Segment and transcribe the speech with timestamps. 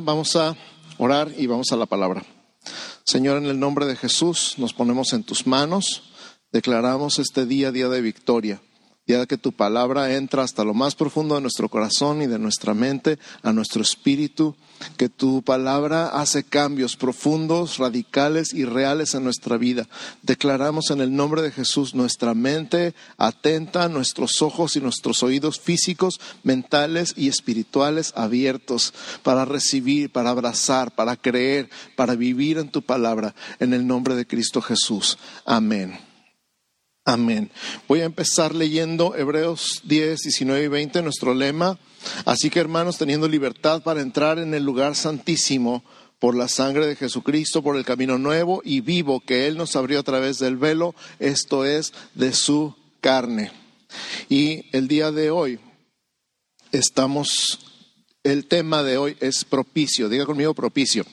[0.00, 0.56] vamos a
[0.98, 2.24] orar y vamos a la palabra.
[3.04, 6.02] Señor, en el nombre de Jesús, nos ponemos en tus manos,
[6.52, 8.60] declaramos este día, día de victoria
[9.06, 12.74] ya que tu palabra entra hasta lo más profundo de nuestro corazón y de nuestra
[12.74, 14.56] mente, a nuestro espíritu,
[14.96, 19.88] que tu palabra hace cambios profundos, radicales y reales en nuestra vida.
[20.22, 26.20] Declaramos en el nombre de Jesús nuestra mente atenta, nuestros ojos y nuestros oídos físicos,
[26.42, 28.92] mentales y espirituales abiertos
[29.22, 34.26] para recibir, para abrazar, para creer, para vivir en tu palabra, en el nombre de
[34.26, 35.16] Cristo Jesús.
[35.44, 36.05] Amén.
[37.08, 37.52] Amén.
[37.86, 41.78] Voy a empezar leyendo Hebreos 10, 19 y 20, nuestro lema.
[42.24, 45.84] Así que hermanos, teniendo libertad para entrar en el lugar santísimo
[46.18, 50.00] por la sangre de Jesucristo, por el camino nuevo y vivo que Él nos abrió
[50.00, 53.52] a través del velo, esto es de su carne.
[54.28, 55.60] Y el día de hoy
[56.72, 57.60] estamos,
[58.24, 60.08] el tema de hoy es propicio.
[60.08, 61.04] Diga conmigo propicio.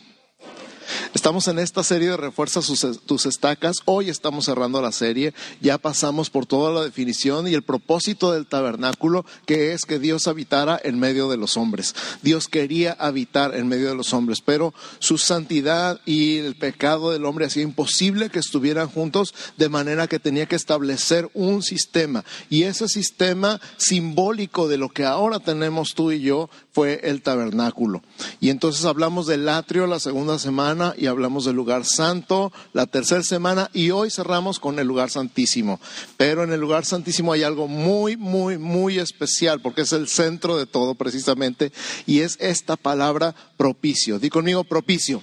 [1.13, 2.61] Estamos en esta serie de Refuerza
[3.05, 3.77] tus estacas.
[3.85, 5.33] Hoy estamos cerrando la serie.
[5.61, 10.27] Ya pasamos por toda la definición y el propósito del tabernáculo, que es que Dios
[10.27, 11.95] habitara en medio de los hombres.
[12.21, 17.25] Dios quería habitar en medio de los hombres, pero su santidad y el pecado del
[17.25, 22.25] hombre hacía imposible que estuvieran juntos, de manera que tenía que establecer un sistema.
[22.49, 28.01] Y ese sistema simbólico de lo que ahora tenemos tú y yo fue el tabernáculo.
[28.39, 33.23] Y entonces hablamos del atrio la segunda semana y hablamos del lugar santo la tercera
[33.23, 35.79] semana y hoy cerramos con el lugar santísimo.
[36.17, 40.57] Pero en el lugar santísimo hay algo muy, muy, muy especial porque es el centro
[40.57, 41.71] de todo precisamente
[42.05, 44.19] y es esta palabra propicio.
[44.19, 45.21] Di conmigo propicio.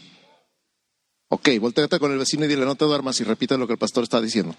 [1.28, 3.78] Ok, volteate con el vecino y dile no te duermas y repite lo que el
[3.78, 4.56] pastor está diciendo.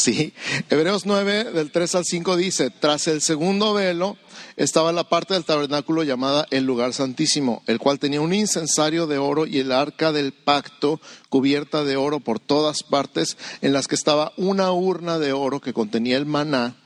[0.00, 0.32] Sí,
[0.70, 4.16] Hebreos 9 del 3 al 5 dice, tras el segundo velo
[4.60, 9.16] estaba la parte del tabernáculo llamada el lugar santísimo, el cual tenía un incensario de
[9.16, 13.94] oro y el arca del pacto cubierta de oro por todas partes, en las que
[13.94, 16.76] estaba una urna de oro que contenía el maná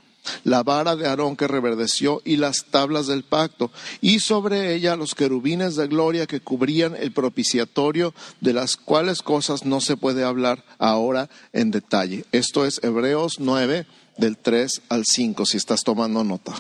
[0.45, 5.15] la vara de Aarón que reverdeció y las tablas del pacto, y sobre ella los
[5.15, 10.65] querubines de gloria que cubrían el propiciatorio, de las cuales cosas no se puede hablar
[10.79, 12.25] ahora en detalle.
[12.33, 16.55] Esto es Hebreos 9, del 3 al 5, si estás tomando nota.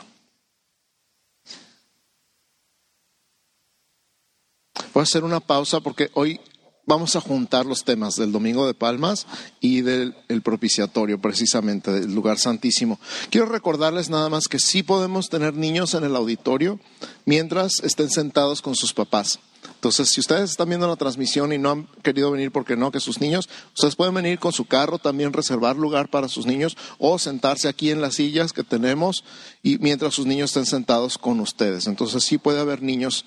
[4.95, 6.41] Voy a hacer una pausa porque hoy
[6.87, 9.27] vamos a juntar los temas del Domingo de Palmas
[9.61, 13.01] y del propiciatorio, precisamente, del lugar santísimo.
[13.29, 16.79] Quiero recordarles nada más que sí podemos tener niños en el auditorio
[17.25, 19.41] mientras estén sentados con sus papás.
[19.75, 23.01] Entonces, si ustedes están viendo la transmisión y no han querido venir porque no, que
[23.01, 27.19] sus niños, ustedes pueden venir con su carro, también reservar lugar para sus niños o
[27.19, 29.25] sentarse aquí en las sillas que tenemos
[29.61, 31.89] y mientras sus niños estén sentados con ustedes.
[31.89, 33.25] Entonces, sí puede haber niños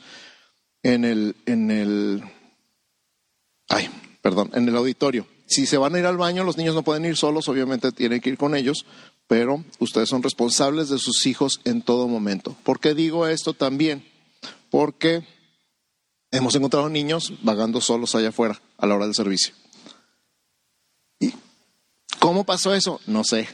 [0.88, 2.24] en el, en el
[3.68, 3.90] ay,
[4.22, 5.28] perdón, en el auditorio.
[5.46, 8.22] Si se van a ir al baño, los niños no pueden ir solos, obviamente tienen
[8.22, 8.86] que ir con ellos,
[9.28, 12.56] pero ustedes son responsables de sus hijos en todo momento.
[12.64, 14.06] ¿Por qué digo esto también?
[14.70, 15.28] Porque
[16.32, 19.54] hemos encontrado niños vagando solos allá afuera a la hora del servicio.
[21.20, 21.34] ¿Y
[22.20, 23.02] cómo pasó eso?
[23.08, 23.50] No sé.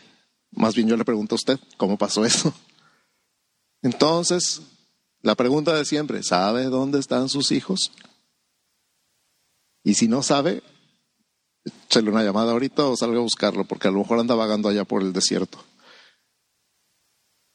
[0.52, 2.54] Más bien yo le pregunto a usted, ¿cómo pasó eso?
[3.82, 4.62] Entonces,
[5.24, 7.92] la pregunta de siempre, ¿sabe dónde están sus hijos?
[9.84, 10.62] Y si no sabe,
[11.66, 14.84] échale una llamada ahorita o salga a buscarlo, porque a lo mejor anda vagando allá
[14.84, 15.64] por el desierto.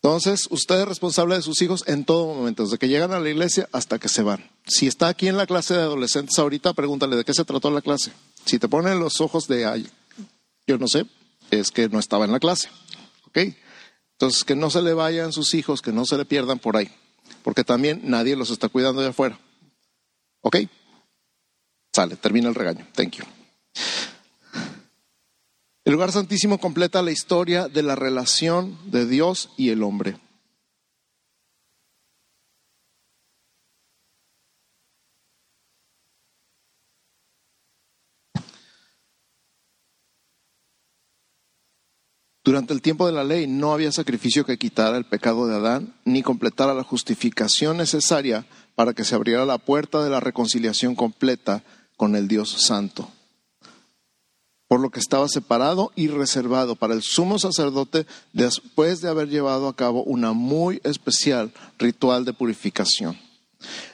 [0.02, 3.28] Entonces, usted es responsable de sus hijos en todo momento, desde que llegan a la
[3.28, 4.48] iglesia hasta que se van.
[4.66, 7.82] Si está aquí en la clase de adolescentes ahorita, pregúntale de qué se trató la
[7.82, 8.12] clase.
[8.46, 9.86] Si te ponen los ojos de, ay,
[10.66, 11.04] yo no sé,
[11.50, 12.70] es que no estaba en la clase.
[13.26, 13.38] ¿Ok?
[14.12, 16.90] Entonces, que no se le vayan sus hijos, que no se le pierdan por ahí,
[17.42, 19.38] porque también nadie los está cuidando de afuera.
[20.40, 20.56] ¿Ok?
[21.92, 22.86] Sale, termina el regaño.
[22.94, 23.24] Thank you.
[25.84, 30.18] El lugar santísimo completa la historia de la relación de Dios y el hombre.
[42.48, 45.92] Durante el tiempo de la ley no había sacrificio que quitara el pecado de Adán,
[46.06, 51.62] ni completara la justificación necesaria para que se abriera la puerta de la reconciliación completa
[51.98, 53.10] con el Dios Santo.
[54.66, 59.68] Por lo que estaba separado y reservado para el sumo sacerdote después de haber llevado
[59.68, 63.18] a cabo una muy especial ritual de purificación.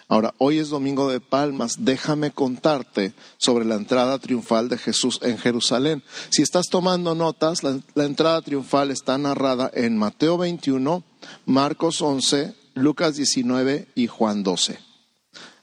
[0.09, 1.77] Ahora, hoy es domingo de palmas.
[1.85, 6.03] Déjame contarte sobre la entrada triunfal de Jesús en Jerusalén.
[6.29, 11.03] Si estás tomando notas, la, entrada triunfal está narrada en Mateo 21,
[11.47, 14.79] Marcos 11, Lucas 19 y Juan 12.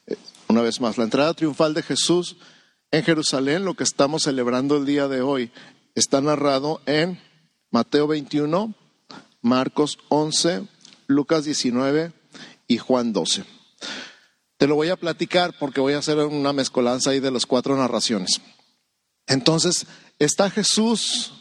[0.07, 0.17] Eh,
[0.47, 2.37] una vez más, la entrada triunfal de Jesús
[2.89, 5.51] en Jerusalén, lo que estamos celebrando el día de hoy,
[5.93, 7.19] está narrado en
[7.69, 8.73] Mateo 21,
[9.41, 10.67] Marcos 11,
[11.05, 12.11] Lucas 19
[12.67, 13.60] y Juan 12.
[14.61, 17.75] Te lo voy a platicar porque voy a hacer una mezcolanza ahí de las cuatro
[17.75, 18.39] narraciones.
[19.25, 19.87] Entonces,
[20.19, 21.33] está Jesús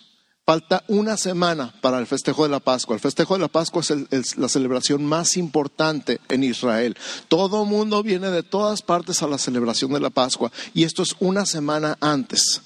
[0.50, 2.96] Falta una semana para el festejo de la Pascua.
[2.96, 6.96] El festejo de la Pascua es, la celebración más importante en Israel.
[7.28, 11.14] Todo mundo viene de todas partes a la celebración de la Pascua y esto es
[11.20, 12.62] una semana antes.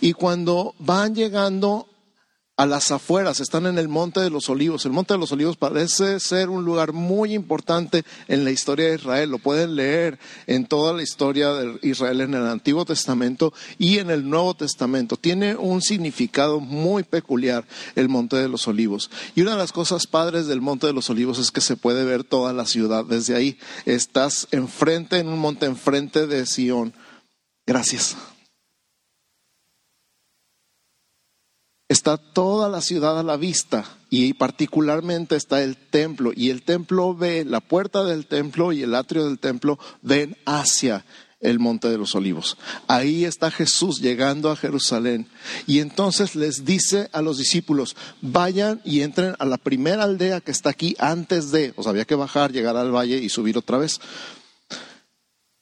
[0.00, 1.86] Y cuando van llegando
[2.56, 4.84] a las afueras, están en el Monte de los Olivos.
[4.84, 8.96] El Monte de los Olivos parece ser un lugar muy importante en la historia de
[8.96, 9.30] Israel.
[9.30, 14.10] Lo pueden leer en toda la historia de Israel en el Antiguo Testamento y en
[14.10, 15.16] el Nuevo Testamento.
[15.16, 19.10] Tiene un significado muy peculiar el Monte de los Olivos.
[19.34, 22.04] Y una de las cosas padres del Monte de los Olivos es que se puede
[22.04, 23.58] ver toda la ciudad desde ahí.
[23.86, 26.92] Estás enfrente, en un monte enfrente de Sión.
[27.66, 28.16] Gracias.
[31.92, 37.14] Está toda la ciudad a la vista y particularmente está el templo y el templo
[37.14, 41.04] ve, la puerta del templo y el atrio del templo ven hacia
[41.40, 42.56] el monte de los olivos.
[42.86, 45.28] Ahí está Jesús llegando a Jerusalén
[45.66, 50.52] y entonces les dice a los discípulos, vayan y entren a la primera aldea que
[50.52, 53.78] está aquí antes de, o sea, había que bajar, llegar al valle y subir otra
[53.78, 54.00] vez.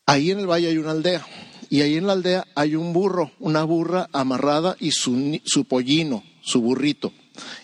[0.07, 1.27] Ahí en el valle hay una aldea
[1.71, 6.61] y ahí en la aldea hay un burro, una burra amarrada y su, pollino, su
[6.61, 7.13] burrito.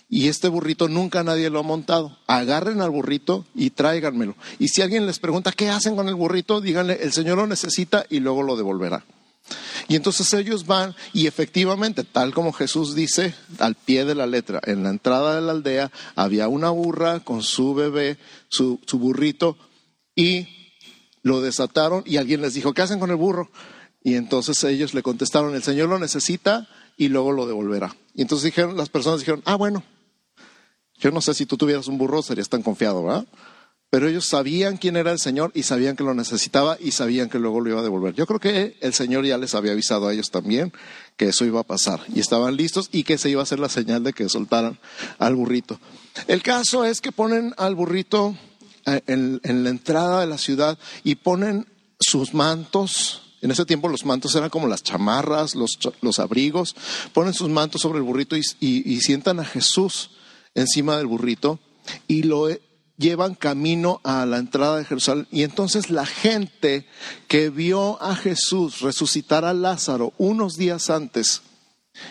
[0.08, 2.16] Y este burrito nunca nadie lo ha montado.
[2.28, 4.36] Agarren al burrito y tráiganmelo.
[4.60, 8.06] Y si alguien les pregunta qué hacen con el burrito, díganle, el Señor lo necesita
[8.08, 9.04] y luego lo devolverá.
[9.88, 14.60] Y entonces ellos van y efectivamente, tal como Jesús dice, al pie de la letra,
[14.64, 18.18] en la entrada de la aldea había una burra con su bebé,
[18.48, 19.56] su burrito,
[20.14, 20.48] y
[21.22, 23.50] lo desataron y alguien les dijo, ¿qué hacen con el burro?
[24.06, 27.96] Y entonces ellos le contestaron, el Señor lo necesita y luego lo devolverá.
[28.14, 29.82] Y entonces dijeron, las personas dijeron, ah, bueno,
[30.96, 33.26] yo no sé si tú tuvieras un burro, serías tan confiado, ¿verdad?
[33.90, 37.40] Pero ellos sabían quién era el Señor y sabían que lo necesitaba y sabían que
[37.40, 38.14] luego lo iba a devolver.
[38.14, 40.72] Yo creo que el Señor ya les había avisado a ellos también
[41.16, 43.68] que eso iba a pasar y estaban listos y que se iba a hacer la
[43.68, 44.78] señal de que soltaran
[45.18, 45.80] al burrito.
[46.28, 48.36] El caso es que ponen al burrito
[48.86, 51.66] eh, en, en la entrada de la ciudad y ponen
[51.98, 56.74] sus mantos en ese tiempo los mantos eran como las chamarras, los, abrigos.
[57.12, 60.10] Ponen sus mantos sobre el burrito y, sientan a Jesús
[60.56, 61.60] encima del burrito
[62.08, 62.48] y lo
[62.96, 65.28] llevan camino a la entrada de Jerusalén.
[65.30, 66.88] Y entonces la gente
[67.28, 71.42] que vio a Jesús resucitar a Lázaro unos días antes,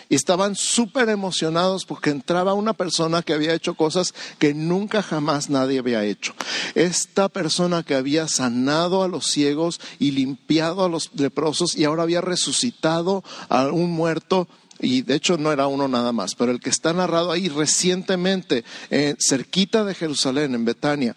[0.08, 5.50] y estaban súper emocionados porque entraba una persona que había hecho cosas que nunca jamás
[5.50, 6.34] nadie había hecho.
[6.74, 12.02] Esta persona que había sanado a los ciegos y limpiado a los leprosos y ahora
[12.02, 14.48] había resucitado a un muerto
[14.78, 18.64] y de hecho no era uno nada más, pero el que está narrado ahí recientemente,
[18.90, 21.16] eh, cerquita de Jerusalén, en Betania,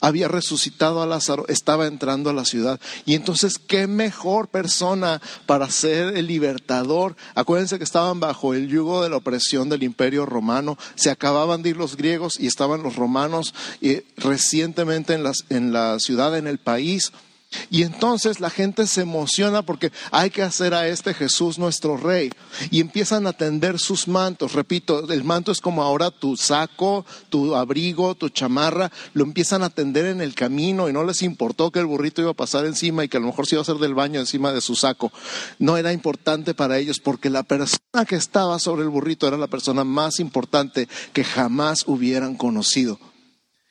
[0.00, 2.80] había resucitado a Lázaro, estaba entrando a la ciudad.
[3.04, 7.16] Y entonces, ¿qué mejor persona para ser el libertador?
[7.34, 11.70] Acuérdense que estaban bajo el yugo de la opresión del imperio romano, se acababan de
[11.70, 16.58] ir los griegos y estaban los romanos eh, recientemente en, en la ciudad, en el
[16.58, 17.12] país.
[17.70, 22.30] Y entonces la gente se emociona porque hay que hacer a este Jesús nuestro rey.
[22.70, 24.52] Y empiezan a tender sus mantos.
[24.52, 28.90] Repito, el manto es como ahora tu saco, tu abrigo, tu chamarra.
[29.14, 32.30] Lo empiezan a tender en el camino y no les importó que el burrito iba
[32.30, 34.52] a pasar encima y que a lo mejor se iba a hacer del baño encima
[34.52, 35.12] de su saco.
[35.58, 39.46] No era importante para ellos porque la persona que estaba sobre el burrito era la
[39.46, 42.98] persona más importante que jamás hubieran conocido.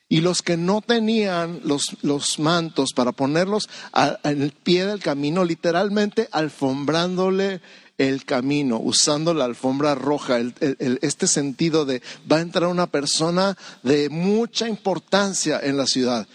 [0.08, 3.68] Y los que no tenían los, los mantos para ponerlos
[4.22, 7.60] en el pie del camino, literalmente alfombrándole
[7.98, 14.08] el camino, usando la alfombra roja, este sentido de va a entrar una persona de
[14.08, 16.28] mucha importancia en la ciudad.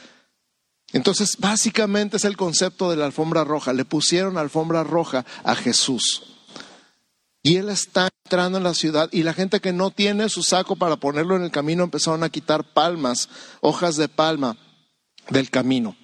[0.93, 3.71] Entonces, básicamente es el concepto de la alfombra roja.
[3.73, 6.35] Le pusieron alfombra roja a Jesús.
[7.43, 10.77] Y él está entrando en la ciudad y la gente que no tiene su saco
[10.77, 13.27] para ponerlo en el camino empezaron a quitar palmas,
[13.59, 14.55] hojas de palma
[15.29, 15.97] del camino.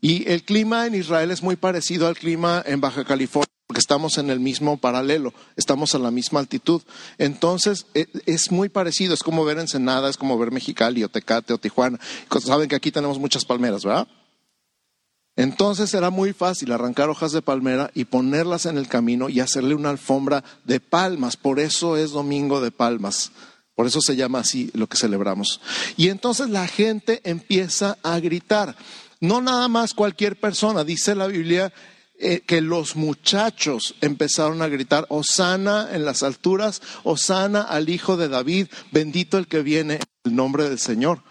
[0.00, 4.16] Y el clima en Israel es muy parecido al clima en Baja California, porque estamos
[4.18, 6.82] en el mismo paralelo, estamos a la misma altitud.
[7.18, 11.52] Entonces e, es muy parecido, es como ver Ensenada, es como ver Mexicali o Tecate
[11.52, 11.98] o Tijuana.
[12.38, 14.06] Saben que aquí tenemos muchas palmeras, ¿verdad?
[15.40, 19.74] Entonces era muy fácil arrancar hojas de palmera y ponerlas en el camino y hacerle
[19.74, 21.38] una alfombra de palmas.
[21.38, 23.32] Por eso es domingo de palmas,
[23.74, 25.62] Por eso se llama así lo que celebramos.
[25.96, 28.76] Y entonces la gente empieza a gritar.
[29.20, 31.72] No nada más cualquier persona, dice la Biblia
[32.18, 38.28] eh, que los muchachos empezaron a gritar, Osana en las alturas, Osana al Hijo de
[38.28, 41.22] David, bendito el que viene en el nombre del Señor.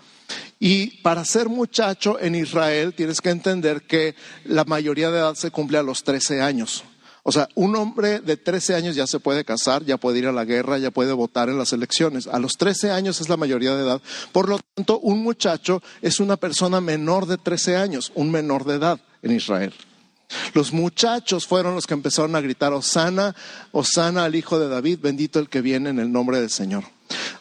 [0.60, 5.52] Y para ser muchacho en Israel tienes que entender que la mayoría de edad se
[5.52, 6.84] cumple a los 13 años.
[7.24, 10.32] O sea, un hombre de 13 años ya se puede casar, ya puede ir a
[10.32, 12.28] la guerra, ya puede votar en las elecciones.
[12.28, 14.02] A los 13 años es la mayoría de edad.
[14.32, 18.76] Por lo tanto, un muchacho es una persona menor de 13 años, un menor de
[18.76, 19.74] edad en Israel.
[20.54, 23.36] Los muchachos fueron los que empezaron a gritar, Osana,
[23.72, 26.84] Osana al Hijo de David, bendito el que viene en el nombre del Señor.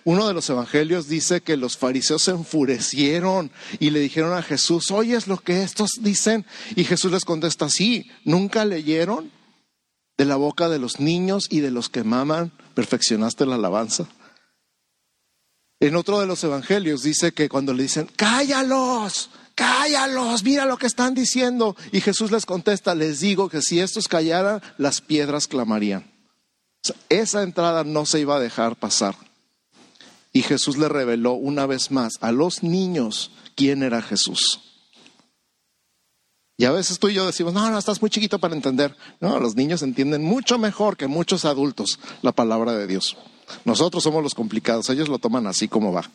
[0.08, 4.90] Uno de los evangelios dice que los fariseos se enfurecieron y le dijeron a Jesús,
[4.90, 6.46] ¿oyes lo que estos dicen?
[6.76, 9.30] Y Jesús les contesta, sí, ¿nunca leyeron?
[10.16, 14.08] De la boca de los niños y de los que maman, perfeccionaste la alabanza.
[15.78, 20.86] En otro de los evangelios dice que cuando le dicen, cállalos, cállalos, mira lo que
[20.86, 21.76] están diciendo.
[21.92, 26.10] Y Jesús les contesta, les digo que si estos callaran, las piedras clamarían.
[27.10, 29.27] esa entrada no se iba a dejar pasar.
[30.32, 34.60] Y Jesús le reveló una vez más a los niños quién era Jesús.
[36.56, 38.96] Y a veces tú y yo decimos, no, no, estás muy chiquito para entender.
[39.20, 43.16] No, los niños entienden mucho mejor que muchos adultos la palabra de Dios.
[43.64, 46.10] Nosotros somos los complicados, ellos lo toman así como va.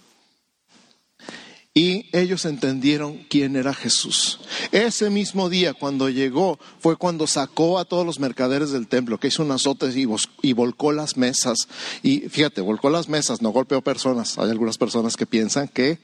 [1.75, 4.39] Y ellos entendieron quién era Jesús.
[4.71, 9.29] Ese mismo día, cuando llegó, fue cuando sacó a todos los mercaderes del templo, que
[9.29, 11.67] hizo un azote y, volcó las mesas.
[12.03, 14.37] Y fíjate, volcó las mesas, no golpeó personas.
[14.37, 15.97] Hay algunas personas que piensan que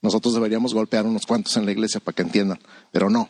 [0.00, 2.60] nosotros deberíamos golpear unos cuantos en la iglesia para que entiendan,
[2.92, 3.28] pero no.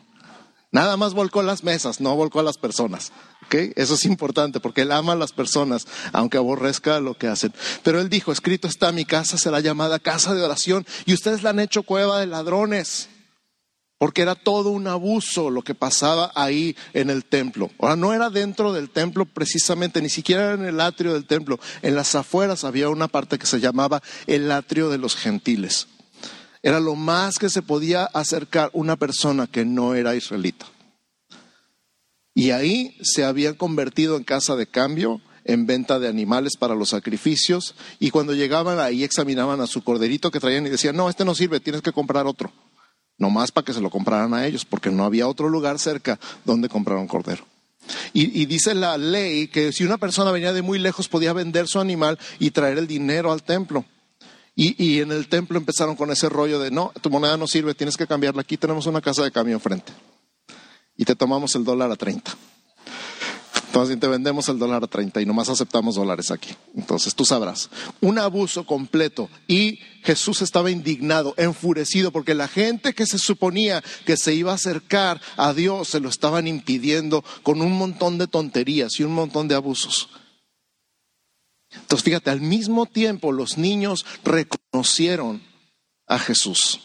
[0.71, 3.11] Nada más volcó las mesas, no volcó a las personas.
[3.49, 7.53] Eso es importante porque él ama a las personas, aunque aborrezca lo que hacen.
[7.83, 11.51] Pero él dijo, escrito está, mi casa será llamada casa de oración y ustedes la
[11.51, 13.09] han hecho cueva de ladrones.
[13.99, 17.71] Porque era todo un abuso lo que pasaba ahí en el templo.
[17.79, 21.59] Ahora, no era dentro del templo precisamente, ni siquiera en el atrio del templo.
[21.81, 25.87] En las afueras había una parte que se llamaba el atrio de los gentiles.
[26.63, 30.65] Era lo más que se podía acercar una persona que no era israelita.
[32.33, 36.89] Y ahí se habían convertido en casa de cambio, en venta de animales para los
[36.89, 37.73] sacrificios.
[37.99, 41.33] Y cuando llegaban ahí examinaban a su corderito que traían y decían, no, este no
[41.33, 42.51] sirve, tienes que comprar otro.
[43.17, 46.19] No más para que se lo compraran a ellos, porque no había otro lugar cerca
[46.45, 47.43] donde comprar un cordero.
[48.13, 51.67] Y, y, dice la ley que si una persona venía de muy lejos podía vender
[51.67, 53.85] su animal y traer el dinero al templo.
[54.59, 57.95] Y, en el templo empezaron con ese rollo de, no, tu moneda no sirve, tienes
[57.95, 58.41] que cambiarla.
[58.41, 59.93] Aquí tenemos una casa de cambio enfrente
[60.97, 62.35] y te tomamos el dólar a 30.
[63.67, 66.55] Entonces te vendemos el dólar a 30 y nomás aceptamos dólares aquí.
[66.75, 67.69] Entonces tú sabrás,
[68.01, 69.29] un abuso completo.
[69.47, 74.55] Y Jesús estaba indignado, enfurecido, porque la gente que se suponía que se iba a
[74.55, 79.47] acercar a Dios se lo estaban impidiendo con un montón de tonterías y un montón
[79.47, 80.09] de abusos.
[81.81, 85.41] Entonces fíjate, al mismo tiempo los niños reconocieron
[86.07, 86.79] a Jesús.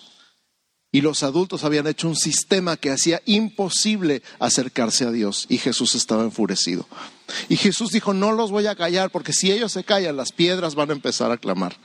[0.94, 5.46] Y los adultos habían hecho un sistema que hacía imposible acercarse a Dios.
[5.48, 6.86] Y Jesús estaba enfurecido.
[7.48, 10.74] Y Jesús dijo, no los voy a callar porque si ellos se callan, las piedras
[10.74, 11.78] van a empezar a clamar.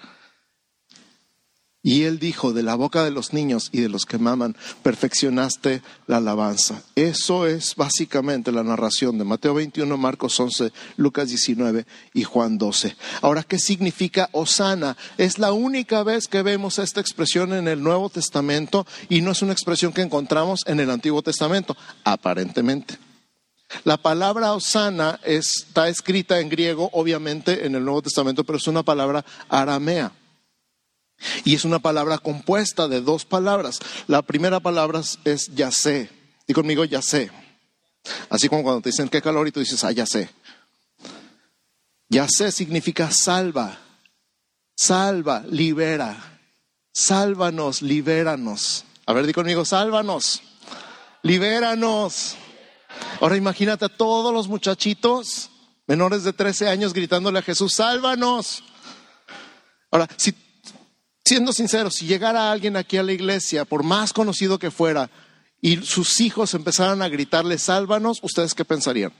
[1.88, 5.82] Y él dijo, de la boca de los niños y de los que maman, perfeccionaste
[6.06, 6.84] la alabanza.
[6.98, 12.98] Eso es básicamente la narración de Mateo 21, Marcos 11, Lucas 19 y Juan 12.
[13.22, 14.98] Ahora, ¿qué significa Osana?
[15.17, 19.41] Es la única vez que vemos esta expresión en el Nuevo Testamento y no es
[19.41, 22.98] una expresión que encontramos en el Antiguo Testamento, aparentemente.
[23.86, 28.84] La palabra Osana está escrita en griego, obviamente, en el Nuevo Testamento, pero es una
[28.84, 30.12] palabra aramea.
[31.44, 33.80] Y es una palabra compuesta de dos palabras.
[34.08, 36.10] La primera palabra es ya sé.
[36.48, 37.32] Y conmigo ya sé.
[38.30, 40.30] Así como cuando te dicen qué calor y tú dices, ah, ya sé.
[42.10, 43.78] Ya sé significa salva.
[44.76, 46.40] Salva, libera.
[46.94, 48.86] Sálvanos, libéranos.
[49.06, 50.42] A ver, di conmigo, sálvanos.
[51.24, 52.36] Libéranos.
[53.20, 55.50] Ahora imagínate a todos los muchachitos
[55.88, 58.64] menores de 13 años gritándole a Jesús, sálvanos.
[59.90, 60.34] Ahora, si
[61.28, 65.10] siendo sinceros, si llegara alguien aquí a la iglesia, por más conocido que fuera,
[65.62, 69.14] y sus hijos empezaran a gritarle, sálvanos, ¿ustedes qué pensarían?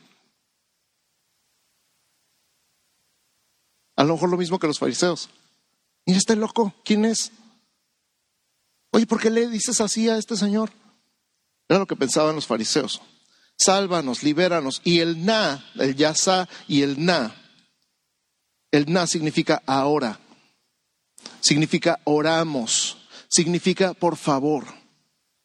[3.96, 5.30] A lo mejor lo mismo que los fariseos.
[6.06, 7.32] Mira, este loco, ¿quién es?
[8.92, 10.72] Oye, ¿por qué le dices así a este señor?
[11.68, 13.02] Era lo que pensaban los fariseos.
[13.58, 14.82] Sálvanos, libéranos.
[14.84, 17.36] Y el na, el yasa y el na.
[18.72, 20.20] El na significa ahora.
[21.40, 24.66] Significa oramos, significa por favor.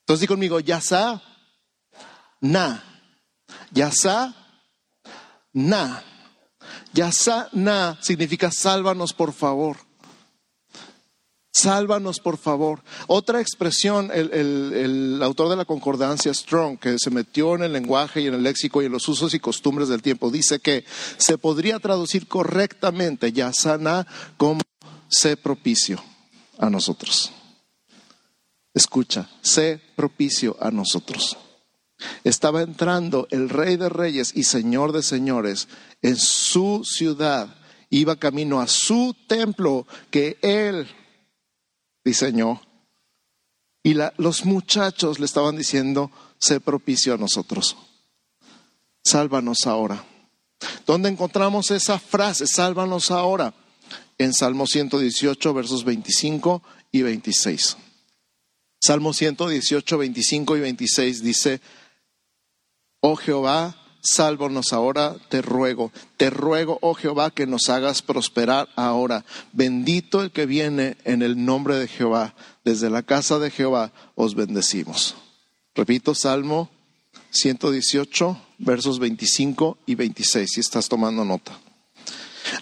[0.01, 1.23] Entonces di conmigo, Yasa,
[2.41, 2.83] na.
[3.73, 4.35] Yasa,
[5.53, 6.03] na.
[6.93, 9.77] Yasa, na significa sálvanos por favor.
[11.55, 12.83] Sálvanos, por favor.
[13.09, 18.27] Otra expresión, el, autor de la concordancia, Strong, que se metió en el lenguaje y
[18.27, 20.85] en el léxico y en los usos y costumbres del tiempo, dice que
[21.19, 24.07] se podría traducir correctamente Yasana
[24.39, 24.63] como
[25.13, 26.03] sé propicio
[26.59, 27.31] a nosotros.
[28.75, 31.37] Escucha, sé propicio a nosotros.
[32.25, 35.69] Estaba entrando el rey de reyes y señor de señores
[36.01, 37.55] en su ciudad.
[37.91, 40.89] Iba camino a su templo que él
[42.03, 42.63] diseñó.
[43.83, 47.77] Y los muchachos le estaban diciendo, sé propicio a nosotros.
[49.05, 50.03] Sálvanos ahora.
[50.87, 52.47] ¿Dónde encontramos esa frase?
[52.47, 53.53] Sálvanos ahora.
[54.19, 57.77] En Salmo 118, versos 25 y 26.
[58.81, 61.61] Salmo 118, 25 y 26 dice,
[63.01, 65.93] Oh Jehová, sálvanos ahora, te ruego.
[66.17, 69.25] Te ruego, oh Jehová, que nos hagas prosperar ahora.
[69.53, 72.35] Bendito el que viene en el nombre de Jehová.
[72.65, 75.15] Desde la casa de Jehová os bendecimos.
[75.75, 76.69] Repito, Salmo
[77.31, 81.59] 118, versos 25 y 26, si estás tomando nota.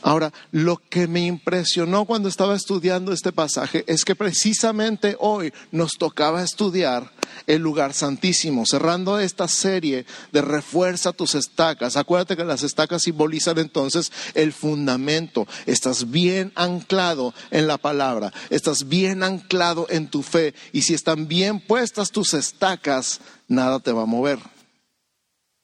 [0.02, 5.92] Ahora, lo que me impresionó cuando estaba estudiando este pasaje es que precisamente hoy nos
[5.92, 7.10] tocaba estudiar
[7.46, 11.96] el lugar santísimo, cerrando esta serie de refuerza tus estacas.
[11.96, 15.46] Acuérdate que las estacas simbolizan entonces el fundamento.
[15.66, 21.28] Estás bien anclado en la palabra, estás bien anclado en tu fe y si están
[21.28, 24.38] bien puestas tus estacas, nada te va a mover.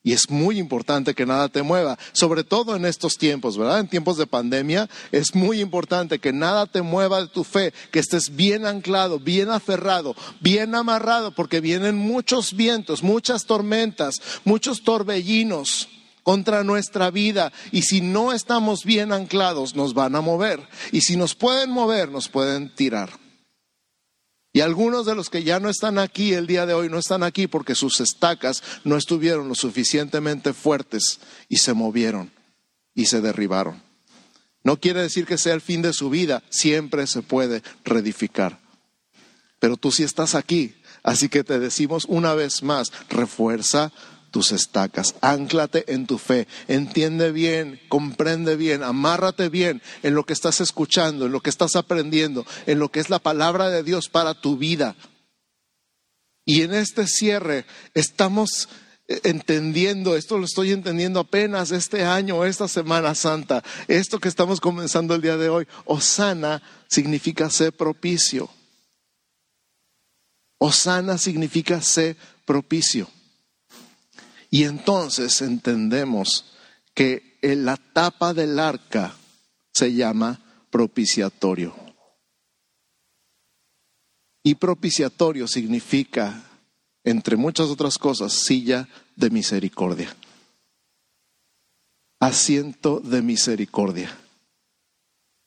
[0.06, 3.80] Y es muy importante que nada te mueva, sobre todo en estos tiempos, ¿verdad?
[3.80, 7.98] En tiempos de pandemia es muy importante que nada te mueva de tu fe, que
[7.98, 15.88] estés bien anclado, bien aferrado, bien amarrado, porque vienen muchos vientos, muchas tormentas, muchos torbellinos
[16.22, 20.60] contra nuestra vida y si no estamos bien anclados nos van a mover
[20.92, 23.25] y si nos pueden mover nos pueden tirar.
[24.56, 27.22] Y algunos de los que ya no están aquí el día de hoy no están
[27.22, 32.32] aquí porque sus estacas no estuvieron lo suficientemente fuertes y se movieron
[32.94, 33.82] y se derribaron.
[34.64, 38.58] No quiere decir que sea el fin de su vida, siempre se puede reedificar.
[39.58, 43.92] Pero tú sí estás aquí, así que te decimos una vez más, refuerza
[44.36, 45.14] tus estacas.
[45.22, 46.46] Ánclate en tu fe.
[46.68, 51.74] Entiende bien, comprende bien, amárrate bien en lo que estás escuchando, en lo que estás
[51.74, 54.94] aprendiendo, en lo que es la palabra de Dios para tu vida.
[56.44, 58.68] Y en este cierre estamos
[59.08, 65.14] entendiendo, esto lo estoy entendiendo apenas este año, esta Semana Santa, esto que estamos comenzando
[65.14, 65.66] el día de hoy.
[65.86, 68.50] Osana significa ser propicio.
[70.58, 73.08] Osana significa ser propicio.
[74.50, 76.44] Y entonces entendemos
[76.94, 79.14] que la tapa del arca
[79.72, 81.74] se llama propiciatorio.
[84.42, 86.42] Y propiciatorio significa,
[87.04, 90.14] entre muchas otras cosas, silla de misericordia.
[92.20, 94.16] Asiento de misericordia.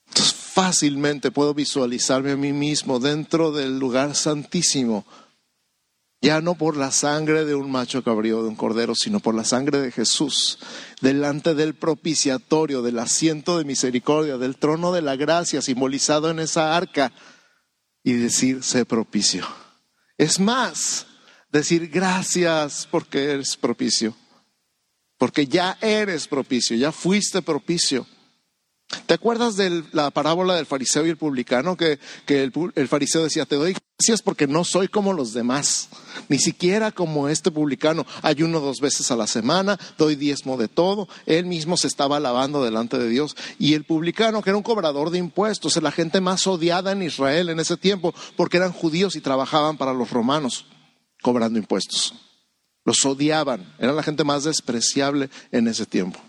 [0.09, 5.05] Entonces fácilmente puedo visualizarme a mí mismo dentro del lugar santísimo
[6.21, 9.45] ya no por la sangre de un macho cabrío, de un cordero, sino por la
[9.45, 10.59] sangre de Jesús,
[11.01, 16.75] delante del propiciatorio, del asiento de misericordia, del trono de la gracia simbolizado en esa
[16.75, 17.13] arca,
[18.03, 19.45] y decir, sé propicio.
[20.17, 21.07] Es más,
[21.51, 24.15] decir gracias porque eres propicio,
[25.17, 28.05] porque ya eres propicio, ya fuiste propicio.
[29.05, 31.77] ¿Te acuerdas de la parábola del fariseo y el publicano?
[31.77, 35.89] Que, el, fariseo decía, te doy gracias porque no soy como los demás,
[36.27, 38.07] ni siquiera como este publicano.
[38.23, 41.07] Ayuno dos veces a la semana, doy diezmo de todo.
[41.27, 43.35] Él mismo se estaba alabando delante de Dios.
[43.59, 47.49] Y el publicano, que era un cobrador de impuestos, la gente más odiada en Israel
[47.49, 50.65] en ese tiempo, porque eran judíos y trabajaban para los romanos,
[51.21, 52.15] cobrando impuestos.
[52.85, 56.19] Los odiaban, era la gente más despreciable en ese tiempo.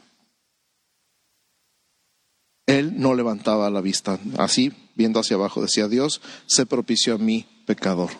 [2.70, 7.46] Él no levantaba la vista, así, viendo hacia abajo, decía, Dios se propició a mí,
[7.66, 8.10] pecador.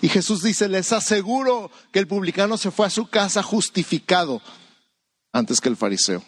[0.00, 4.40] Y Jesús dice, les aseguro que el publicano se fue a su casa justificado
[5.30, 6.24] antes que el fariseo.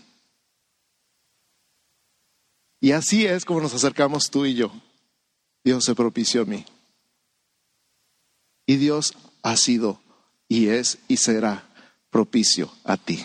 [2.81, 4.71] Y así es como nos acercamos tú y yo.
[5.65, 6.67] Dios se propició a mí.
[8.67, 10.03] Y Dios ha sido
[10.49, 11.67] y es y será
[12.11, 13.25] propicio a ti.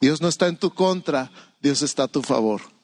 [0.00, 2.75] Dios no está en tu contra, Dios está a tu favor.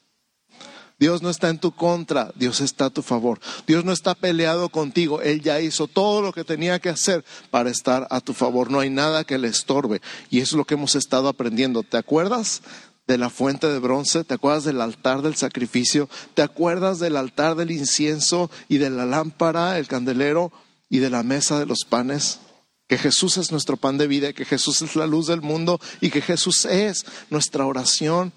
[1.03, 3.41] Dios no está en tu contra, Dios está a tu favor.
[3.67, 7.71] Dios no está peleado contigo, Él ya hizo todo lo que tenía que hacer para
[7.71, 8.71] estar a tu favor.
[8.71, 10.01] No hay nada que le estorbe.
[10.31, 11.83] Y eso es lo que hemos estado aprendiendo.
[11.83, 12.62] ¿Te acuerdas
[13.09, 14.23] de la fuente de bronce?
[14.23, 16.09] ¿Te acuerdas del altar del sacrificio?
[16.35, 20.53] ¿Te acuerdas del altar del incienso y de la lámpara, el candelero
[20.88, 22.38] y de la mesa de los panes?
[22.87, 26.11] Que Jesús es nuestro pan de vida, que Jesús es la luz del mundo y
[26.11, 28.33] que Jesús es nuestra oración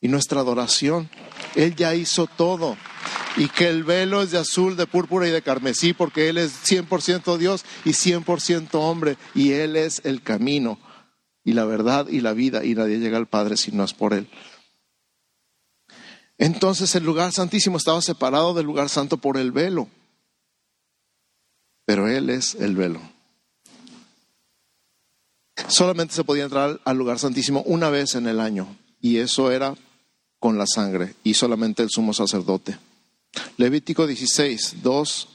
[0.00, 1.10] y nuestra adoración.
[1.54, 2.76] Él ya hizo todo.
[3.36, 6.52] Y que el velo es de azul, de púrpura y de carmesí, porque Él es
[6.64, 9.16] 100% Dios y 100% hombre.
[9.34, 10.78] Y Él es el camino
[11.44, 12.64] y la verdad y la vida.
[12.64, 14.28] Y nadie llega al Padre si no es por Él.
[16.38, 19.88] Entonces el lugar santísimo estaba separado del lugar santo por el velo.
[21.84, 23.00] Pero Él es el velo.
[25.68, 28.76] Solamente se podía entrar al lugar santísimo una vez en el año.
[29.00, 29.74] Y eso era
[30.40, 32.76] con la sangre y solamente el sumo sacerdote.
[33.58, 35.28] Levítico 16, 2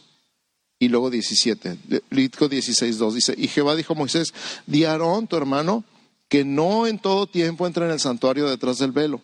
[0.79, 1.77] y luego 17.
[2.09, 4.33] Levítico 16, 2 dice, y Jehová dijo a Moisés,
[4.65, 5.85] di a Aarón, tu hermano,
[6.27, 9.21] que no en todo tiempo entre en el santuario detrás del velo,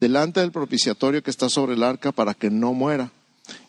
[0.00, 3.10] delante del propiciatorio que está sobre el arca para que no muera.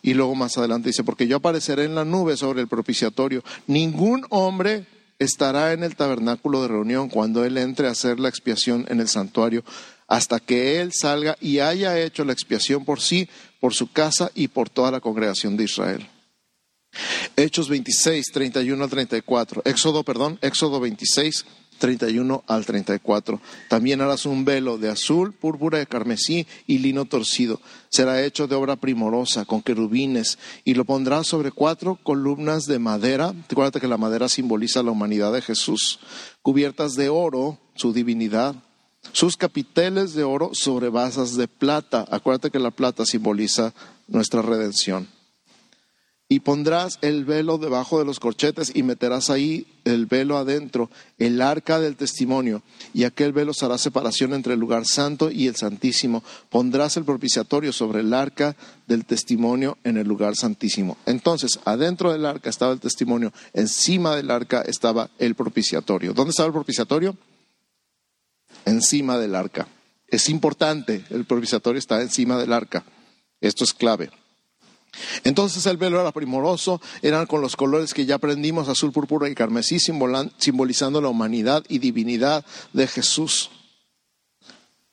[0.00, 3.42] Y luego más adelante dice, porque yo apareceré en la nube sobre el propiciatorio.
[3.66, 4.86] Ningún hombre
[5.18, 9.08] estará en el tabernáculo de reunión cuando él entre a hacer la expiación en el
[9.08, 9.64] santuario
[10.08, 13.28] hasta que él salga y haya hecho la expiación por sí,
[13.60, 16.08] por su casa y por toda la congregación de Israel.
[17.36, 19.62] Hechos 26, 31 al 34.
[19.64, 21.44] Éxodo, perdón, Éxodo 26,
[21.78, 23.40] 31 al 34.
[23.68, 27.60] También harás un velo de azul, púrpura de carmesí y lino torcido.
[27.90, 33.34] Será hecho de obra primorosa, con querubines, y lo pondrás sobre cuatro columnas de madera.
[33.50, 36.00] Acuérdate que la madera simboliza la humanidad de Jesús,
[36.42, 38.54] cubiertas de oro, su divinidad
[39.12, 42.06] sus capiteles de oro sobre basas de plata.
[42.10, 43.72] Acuérdate que la plata simboliza
[44.08, 45.08] nuestra redención.
[46.28, 51.40] Y pondrás el velo debajo de los corchetes y meterás ahí el velo adentro, el
[51.40, 56.24] arca del testimonio, y aquel velo hará separación entre el lugar santo y el santísimo.
[56.50, 58.56] Pondrás el propiciatorio sobre el arca
[58.88, 60.96] del testimonio en el lugar santísimo.
[61.06, 66.12] Entonces, adentro del arca estaba el testimonio, encima del arca estaba el propiciatorio.
[66.12, 67.16] ¿Dónde estaba el propiciatorio?
[68.66, 69.66] Encima del arca.
[70.08, 72.84] Es importante, el propiciatorio está encima del arca.
[73.40, 74.10] Esto es clave.
[75.24, 79.34] Entonces el velo era primoroso, eran con los colores que ya aprendimos, azul, púrpura y
[79.34, 83.50] carmesí, simbolizando la humanidad y divinidad de Jesús.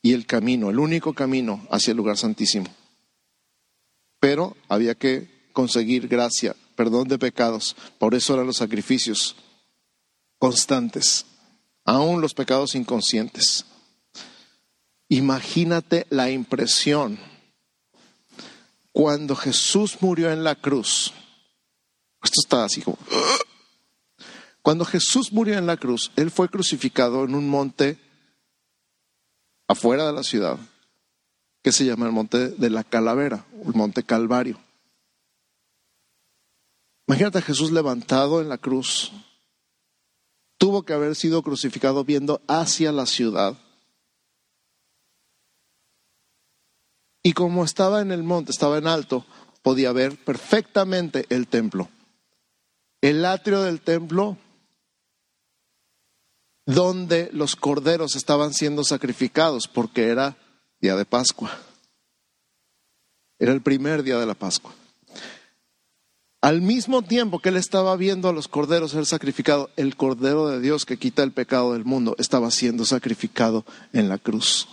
[0.02, 2.68] Y el camino, el único camino hacia el lugar santísimo.
[4.20, 7.76] Pero había que conseguir gracia, perdón de pecados.
[8.00, 9.38] Por eso eran los sacrificios
[10.38, 11.26] constantes
[11.86, 13.66] aún los pecados inconscientes.
[15.10, 17.20] Imagínate la impresión
[18.92, 21.14] cuando Jesús murió en la cruz.
[22.24, 22.98] Esto está así como...
[24.62, 28.00] Cuando Jesús murió en la cruz, Él fue crucificado en un monte
[29.68, 30.58] afuera de la ciudad,
[31.62, 34.58] que se llama el monte de la calavera, el monte Calvario.
[37.08, 39.12] Imagínate a Jesús levantado en la cruz,
[40.64, 43.58] tuvo que haber sido crucificado viendo hacia la ciudad.
[47.22, 49.26] Y como estaba en el monte, estaba en alto,
[49.62, 51.90] podía ver perfectamente el templo.
[53.02, 54.38] El atrio del templo
[56.66, 60.38] donde los corderos estaban siendo sacrificados porque era
[60.80, 61.52] día de Pascua.
[63.38, 64.74] Era el primer día de la Pascua.
[66.44, 70.60] Al mismo tiempo que él estaba viendo a los corderos ser sacrificados, el cordero de
[70.60, 74.68] Dios que quita el pecado del mundo estaba siendo sacrificado en la cruz.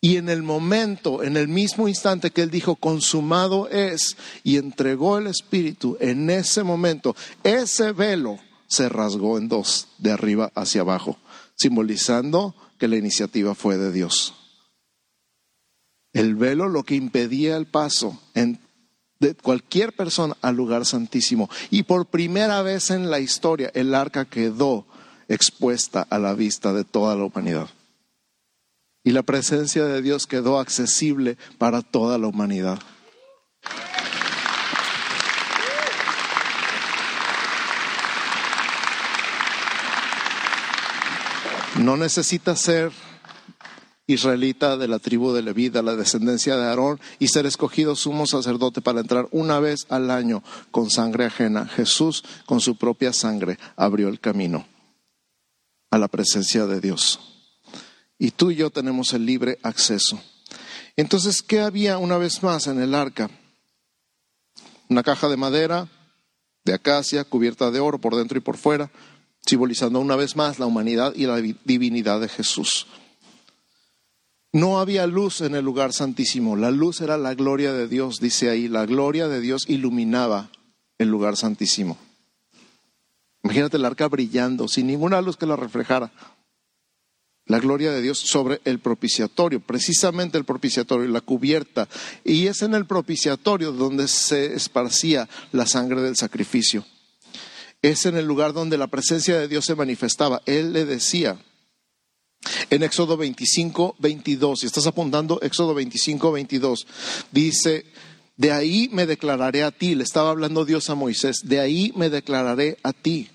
[0.00, 5.18] Y en el momento, en el mismo instante que él dijo, consumado es, y entregó
[5.18, 11.18] el Espíritu, en ese momento, ese velo se rasgó en dos, de arriba hacia abajo,
[11.54, 14.32] simbolizando que la iniciativa fue de Dios.
[16.14, 18.58] El velo lo que impedía el paso en
[19.22, 21.48] de cualquier persona al lugar santísimo.
[21.70, 24.84] Y por primera vez en la historia el arca quedó
[25.28, 27.68] expuesta a la vista de toda la humanidad.
[29.04, 32.80] Y la presencia de Dios quedó accesible para toda la humanidad.
[41.78, 42.92] No necesita ser
[44.12, 48.26] israelita de la tribu de Leví, de la descendencia de Aarón, y ser escogido sumo
[48.26, 51.66] sacerdote para entrar una vez al año con sangre ajena.
[51.66, 54.66] Jesús, con su propia sangre, abrió el camino
[55.90, 57.20] a la presencia de Dios.
[58.18, 60.20] Y tú y yo tenemos el libre acceso.
[60.96, 63.30] Entonces, ¿qué había una vez más en el arca?
[64.88, 65.88] Una caja de madera,
[66.64, 68.90] de acacia, cubierta de oro por dentro y por fuera,
[69.44, 72.86] simbolizando una vez más la humanidad y la divinidad de Jesús.
[74.52, 78.50] No había luz en el lugar santísimo, la luz era la gloria de Dios, dice
[78.50, 80.50] ahí, la gloria de Dios iluminaba
[80.98, 81.96] el lugar santísimo.
[83.42, 86.12] Imagínate el arca brillando, sin ninguna luz que la reflejara.
[87.46, 91.88] La gloria de Dios sobre el propiciatorio, precisamente el propiciatorio, la cubierta.
[92.22, 96.84] Y es en el propiciatorio donde se esparcía la sangre del sacrificio.
[97.80, 100.40] Es en el lugar donde la presencia de Dios se manifestaba.
[100.46, 101.36] Él le decía,
[102.70, 106.86] en Éxodo 25, 22, si estás apuntando Éxodo 25, 22,
[107.30, 107.86] dice,
[108.36, 112.10] de ahí me declararé a ti, le estaba hablando Dios a Moisés, de ahí me
[112.10, 113.28] declararé a ti.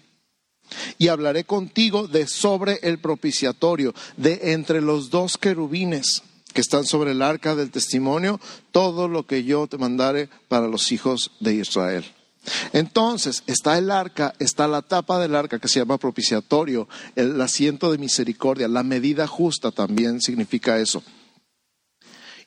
[0.97, 7.11] Y hablaré contigo de sobre el propiciatorio, de entre los dos querubines que están sobre
[7.11, 8.39] el arca del testimonio,
[8.71, 12.03] todo lo que yo te mandare para los hijos de Israel.
[12.73, 17.91] Entonces, está el arca, está la tapa del arca que se llama propiciatorio, el asiento
[17.91, 21.03] de misericordia, la medida justa también significa eso.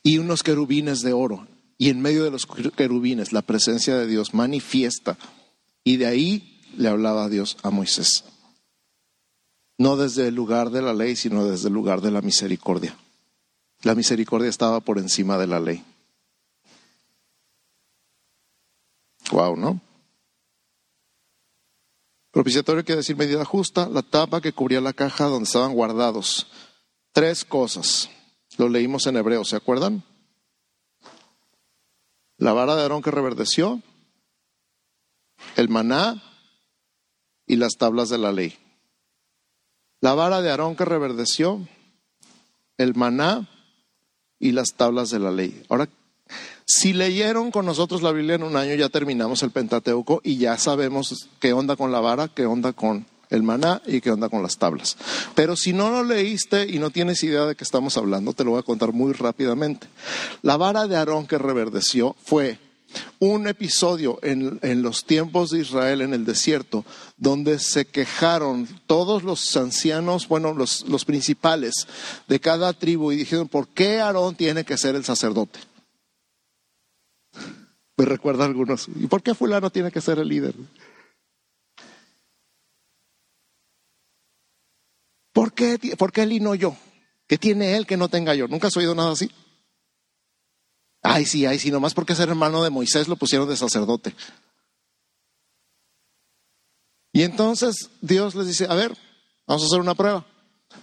[0.02, 1.46] Y unos querubines de oro.
[1.76, 5.16] Y en medio de los querubines la presencia de Dios manifiesta.
[5.82, 8.24] Y de ahí le hablaba Dios a Moisés.
[9.78, 12.96] No desde el lugar de la ley, sino desde el lugar de la misericordia.
[13.82, 15.82] La misericordia estaba por encima de la ley.
[19.30, 19.80] Wow, ¿no?
[22.30, 26.46] Propiciatorio quiere decir medida justa, la tapa que cubría la caja donde estaban guardados.
[27.12, 28.08] Tres cosas.
[28.56, 30.04] Lo leímos en hebreo, ¿se acuerdan?
[32.36, 33.82] La vara de Aarón que reverdeció,
[35.56, 36.22] el maná
[37.46, 38.56] y las tablas de la ley.
[40.00, 41.66] La vara de Aarón que reverdeció,
[42.78, 43.48] el maná
[44.38, 45.64] y las tablas de la ley.
[45.68, 45.88] Ahora,
[46.72, 50.56] si leyeron con nosotros la Biblia en un año, ya terminamos el Pentateuco y ya
[50.56, 54.40] sabemos qué onda con la vara, qué onda con el maná y qué onda con
[54.40, 54.96] las tablas.
[55.34, 58.52] Pero si no lo leíste y no tienes idea de qué estamos hablando, te lo
[58.52, 59.88] voy a contar muy rápidamente.
[60.42, 62.60] La vara de Aarón que reverdeció fue
[63.18, 66.84] un episodio en, los tiempos de Israel en el desierto,
[67.16, 71.88] donde se quejaron todos los ancianos, bueno, los, los principales
[72.28, 75.58] de cada tribu y dijeron, ¿por qué Aarón tiene que ser el sacerdote?
[78.00, 78.88] Me recuerda a algunos.
[78.96, 80.54] ¿Y por qué fulano tiene que ser el líder?
[85.34, 86.74] ¿Por qué, ¿Por qué él y no yo?
[87.28, 88.48] ¿Qué tiene él que no tenga yo?
[88.48, 89.30] ¿Nunca has oído nada así?
[91.02, 94.14] Ay, sí, ay, sí, nomás porque ser hermano de Moisés lo pusieron de sacerdote.
[97.12, 98.96] Y entonces Dios les dice, a ver,
[99.46, 100.24] vamos a hacer una prueba.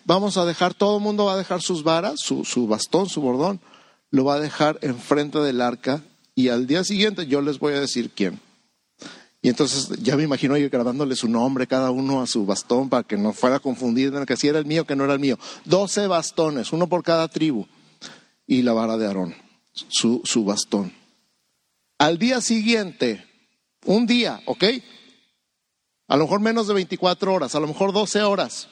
[0.05, 3.21] Vamos a dejar, todo el mundo va a dejar sus varas, su, su bastón, su
[3.21, 3.59] bordón,
[4.11, 6.03] lo va a dejar enfrente del arca
[6.37, 8.39] y al día siguiente yo les voy a decir quién.
[9.41, 13.01] Y entonces ya me imagino ir grabándole su nombre cada uno a su bastón para
[13.01, 15.39] que no fuera confundido en que si era el mío que no era el mío.
[15.65, 17.65] Doce bastones, uno por cada tribu.
[18.45, 19.33] Y la vara de Aarón,
[19.73, 20.93] su, su bastón.
[21.97, 23.25] Al día siguiente,
[23.85, 24.63] un día, ¿ok?
[26.07, 28.69] A lo mejor menos de 24 horas, a lo mejor 12 horas.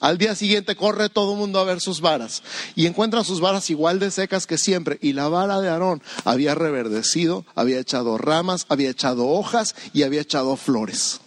[0.00, 2.42] Al día siguiente corre todo el mundo a ver sus varas
[2.74, 4.98] y encuentran sus varas igual de secas que siempre.
[5.00, 10.22] Y la vara de Aarón había reverdecido, había echado ramas, había echado hojas y había
[10.22, 11.20] echado flores.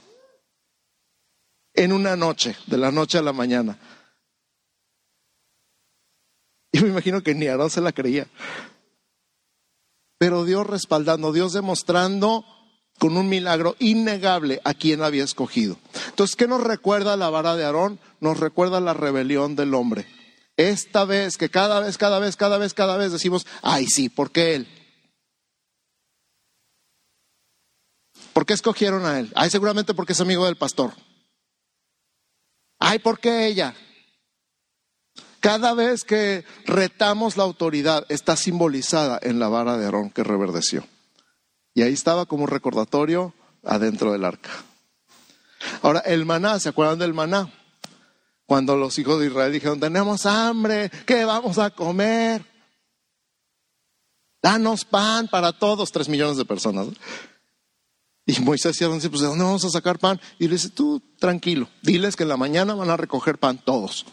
[1.74, 3.80] En una noche, de la noche a la mañana.
[6.72, 8.28] Y me imagino que ni Aarón se la creía.
[10.18, 12.46] Pero Dios respaldando, Dios demostrando
[13.04, 15.78] con un milagro innegable a quien había escogido.
[16.08, 18.00] Entonces, ¿qué nos recuerda la vara de Aarón?
[18.22, 20.08] Nos recuerda la rebelión del hombre.
[20.56, 24.32] Esta vez, que cada vez, cada vez, cada vez, cada vez decimos, ay sí, ¿por
[24.32, 24.68] qué él?
[28.32, 29.34] ¿Por qué escogieron a él?
[29.36, 30.94] Ay, seguramente porque es amigo del pastor.
[32.80, 33.76] Ay, ¿por qué ella?
[35.42, 40.86] Cada vez que retamos la autoridad está simbolizada en la vara de Aarón que reverdeció.
[41.74, 43.34] Y ahí estaba como recordatorio
[43.64, 44.50] adentro del arca.
[45.82, 47.52] Ahora, el maná, ¿se acuerdan del maná?
[48.46, 52.46] Cuando los hijos de Israel dijeron, tenemos hambre, ¿qué vamos a comer?
[54.42, 56.88] Danos pan para todos, tres millones de personas.
[58.26, 60.20] Y Moisés decía, pues ¿de dónde vamos a sacar pan?
[60.40, 64.06] Y le dice, tú tranquilo, diles que en la mañana van a recoger pan todos.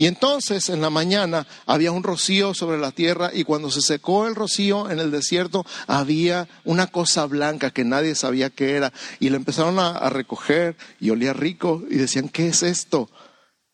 [0.00, 4.26] Y entonces en la mañana había un rocío sobre la tierra y cuando se secó
[4.26, 9.28] el rocío en el desierto había una cosa blanca que nadie sabía qué era y
[9.28, 13.10] le empezaron a, recoger y olía rico y decían, ¿qué es esto?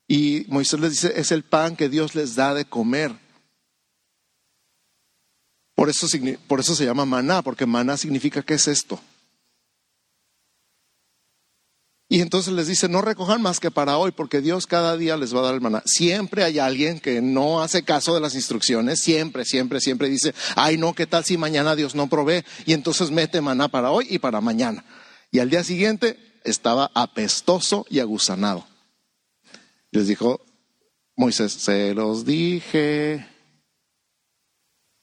[0.09, 3.13] Y Moisés les dice, es el pan que Dios les da de comer.
[5.77, 6.09] Por eso,
[6.49, 8.99] por eso se llama maná, porque maná significa ¿qué es esto?
[12.09, 15.35] Y entonces les dice, no recojan más que para hoy, porque Dios cada día les
[15.35, 15.83] va a dar el maná.
[15.87, 20.79] Siempre hay alguien que no hace caso de las instrucciones, siempre, siempre, siempre dice, ay
[20.79, 22.45] no, ¿qué tal si mañana Dios no provee?
[22.65, 24.85] Y entonces mete maná para hoy y para mañana.
[25.33, 28.65] Y al día siguiente estaba apestoso y agusanado.
[29.91, 30.41] Les dijo,
[31.17, 33.27] Moisés, se los dije,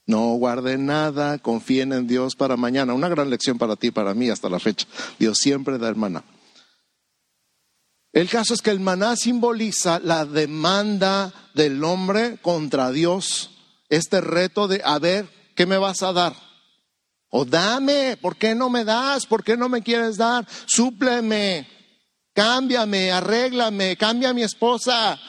[0.06, 2.94] no guarden nada, confíen en Dios para mañana.
[2.94, 4.88] Una gran lección para ti y para mí hasta la fecha.
[5.20, 6.24] Dios siempre da el maná.
[8.13, 13.49] El caso es que el maná simboliza la demanda del hombre contra Dios,
[13.89, 16.36] este reto de, a ver, ¿qué me vas a dar?
[17.30, 19.26] O dame, ¿por qué no me das?
[19.26, 20.47] ¿Por qué no me quieres dar?
[20.67, 21.67] Súpleme,
[22.36, 25.19] cámbiame, arréglame, cambia a mi esposa.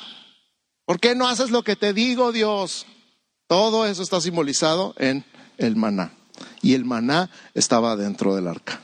[0.84, 2.84] ¿Por qué no haces lo que te digo, Dios?
[3.46, 5.24] Todo eso está simbolizado en
[5.56, 6.12] el maná.
[6.60, 8.83] Y el maná estaba dentro del arca.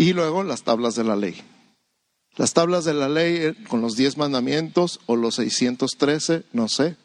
[0.00, 1.42] Y luego las tablas de la ley.
[2.36, 6.96] Las tablas de la ley eh, con los diez mandamientos o los 613, no sé.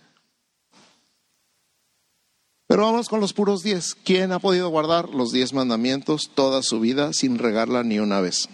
[2.68, 3.96] Pero vamos con los puros diez.
[3.96, 8.48] ¿Quién ha podido guardar los diez mandamientos toda su vida sin regarla ni una vez?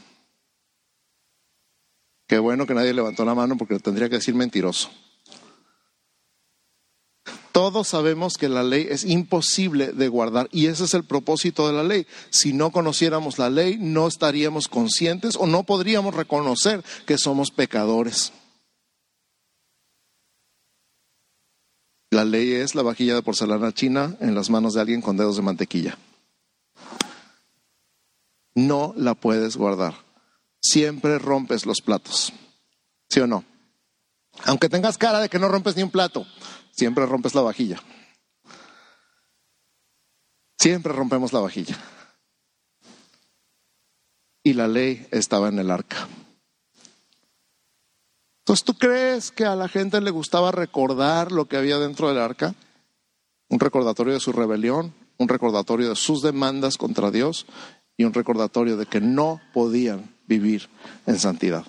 [2.25, 4.89] Qué bueno que nadie levantó la mano porque tendría que decir mentiroso.
[7.51, 11.73] Todos sabemos que la ley es imposible de guardar y ese es el propósito de
[11.73, 12.07] la ley.
[12.29, 18.31] Si no conociéramos la ley, no estaríamos conscientes o no podríamos reconocer que somos pecadores.
[22.09, 25.35] La ley es la vajilla de porcelana china en las manos de alguien con dedos
[25.37, 25.97] de mantequilla.
[28.53, 29.95] No la puedes guardar.
[30.61, 32.33] Siempre rompes los platos.
[33.09, 33.43] ¿Sí o no?
[34.45, 36.25] Aunque tengas cara de que no rompes ni un plato,
[36.71, 37.81] siempre rompes la vajilla.
[40.59, 41.77] Siempre rompemos la vajilla.
[44.43, 46.07] Y la ley estaba en el arca.
[48.41, 52.19] Entonces, ¿tú crees que a la gente le gustaba recordar lo que había dentro del
[52.19, 52.55] arca?
[53.49, 57.45] Un recordatorio de su rebelión, un recordatorio de sus demandas contra Dios
[57.97, 60.69] y un recordatorio de que no podían vivir
[61.05, 61.65] en santidad.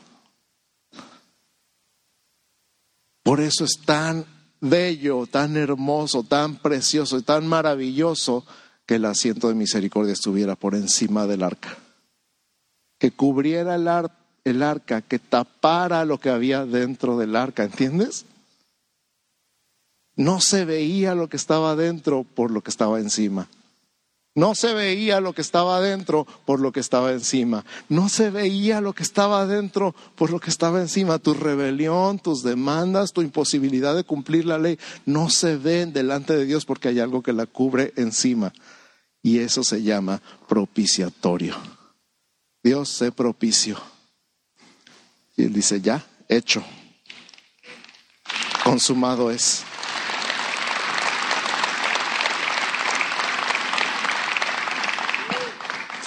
[3.23, 4.27] Por eso es tan
[4.63, 8.47] bello, tan hermoso, tan precioso y tan maravilloso
[8.87, 11.77] que el asiento de misericordia estuviera por encima del arca.
[12.99, 18.25] Que cubriera el, arca, que tapara lo que había dentro del arca, ¿entiendes?
[20.15, 23.49] No se veía lo que estaba dentro por lo que estaba encima.
[24.35, 27.67] No se veía lo que estaba adentro por lo que estaba encima.
[27.91, 31.19] No se veía lo que estaba adentro por lo que estaba encima.
[31.19, 36.47] Tu rebelión, tus demandas, tu imposibilidad de cumplir la ley no se ven delante de
[36.47, 38.55] Dios porque hay algo que la cubre encima.
[39.23, 41.55] Y eso se llama propiciatorio.
[42.63, 43.79] Dios se propicio.
[45.37, 46.65] Y él dice, ya, hecho.
[48.65, 49.65] Consumado es.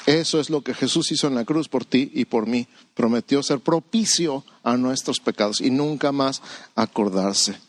[0.05, 2.67] Eso es lo que Jesús hizo en la cruz por ti y por mí.
[2.93, 6.41] Prometió ser propicio a nuestros pecados y nunca más
[6.75, 7.59] acordarse.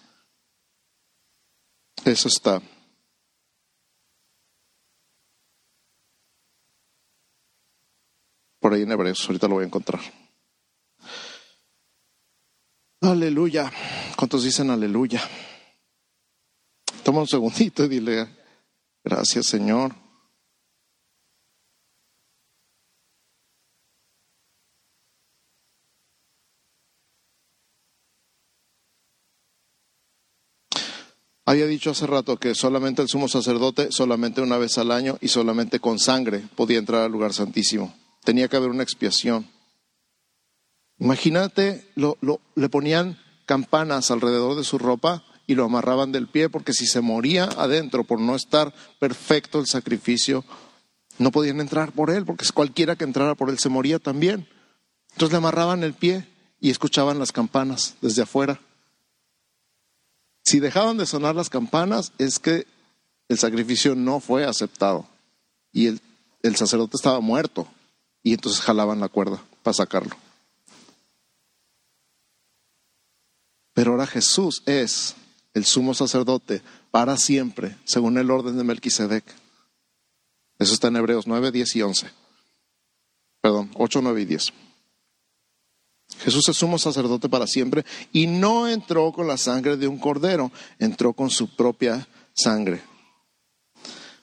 [2.05, 2.61] Eso está.
[8.61, 10.01] Por ahí en Hebreos, ahorita lo voy a encontrar.
[13.01, 13.73] Aleluya.
[14.17, 15.23] ¿Cuántos dicen aleluya?
[17.03, 18.29] Toma un segundito y dile,
[19.05, 20.06] gracias Señor.
[31.49, 35.29] Había dicho hace rato que solamente el sumo sacerdote, solamente una vez al año y
[35.29, 37.95] solamente con sangre podía entrar al lugar santísimo.
[38.25, 39.47] Tenía que haber una expiación.
[40.99, 46.85] Imagínate, le ponían campanas alrededor de su ropa y lo amarraban del pie porque si
[46.85, 50.45] se moría adentro por no estar perfecto el sacrificio,
[51.19, 54.49] no podían entrar por él porque cualquiera que entrara por él se moría también.
[55.13, 56.27] Entonces le amarraban el pie
[56.61, 58.61] y escuchaban las campanas desde afuera.
[60.47, 62.69] Si dejaban de sonar las campanas, es que
[63.29, 65.05] el sacrificio no fue aceptado
[65.73, 66.01] y el,
[66.55, 67.67] sacerdote estaba muerto
[68.23, 70.17] y entonces jalaban la cuerda para sacarlo.
[73.75, 75.17] Pero ahora Jesús es
[75.53, 79.25] el sumo sacerdote para siempre, según el orden de Melquisedec.
[80.61, 82.11] Eso está en Hebreos 9, 10 y 11.
[83.41, 84.53] Perdón, 8, 9 y 10.
[86.23, 90.51] Jesús es sumo sacerdote para siempre y no entró con la sangre de un cordero,
[90.79, 92.83] entró con su propia sangre.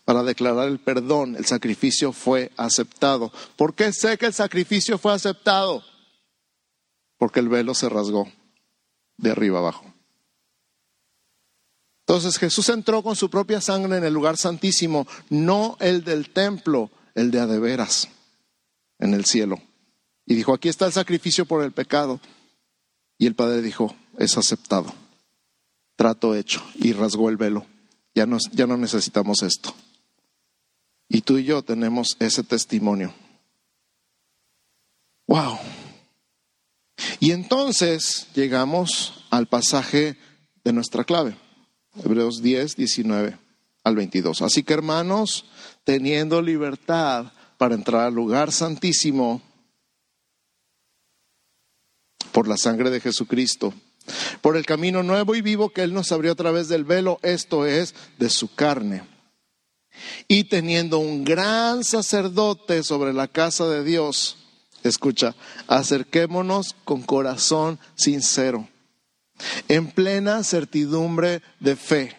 [0.06, 3.32] Para declarar el perdón, el sacrificio fue aceptado.
[3.56, 5.84] ¿Por qué sé que el sacrificio fue aceptado?
[7.18, 8.30] Porque el velo se rasgó
[9.18, 9.86] de arriba abajo.
[12.06, 16.91] Entonces Jesús entró con su propia sangre en el lugar santísimo, no el del templo,
[17.16, 18.10] el de adeveras,
[19.00, 19.62] en el cielo.
[20.26, 22.19] Y dijo, aquí está el sacrificio por el pecado.
[23.17, 24.93] Y el Padre dijo, es aceptado.
[25.95, 26.63] Trato hecho.
[26.76, 27.65] Y rasgó el velo.
[28.15, 29.74] Ya no, ya no necesitamos esto.
[31.09, 33.13] Y tú y yo tenemos ese testimonio.
[35.28, 35.57] Wow.
[37.19, 40.17] Y entonces llegamos al pasaje
[40.63, 41.36] de nuestra clave.
[42.03, 43.38] Hebreos 10, 19
[43.84, 44.41] al 22.
[44.41, 45.45] Así que hermanos,
[45.84, 49.41] teniendo libertad para entrar al lugar santísimo,
[52.34, 53.73] por la sangre de Jesucristo,
[54.41, 57.65] por el camino nuevo y vivo que Él nos abrió a través del velo, esto
[57.65, 59.03] es, de su carne.
[60.27, 64.38] Y teniendo un gran sacerdote sobre la casa de Dios,
[64.84, 65.36] escucha,
[65.67, 68.67] acerquémonos con corazón sincero,
[69.69, 72.17] en plena certidumbre de fe,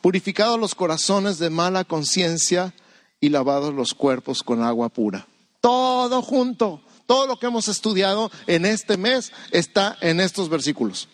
[0.00, 2.74] purificados los corazones de mala conciencia
[3.20, 5.28] y lavados los cuerpos con agua pura.
[5.60, 6.82] Todo junto.
[7.08, 11.08] Todo lo que hemos estudiado en este mes está en estos versículos.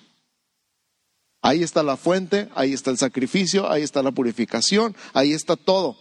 [1.40, 5.96] Ahí está la fuente, ahí está el sacrificio, ahí está la purificación, ahí está todo.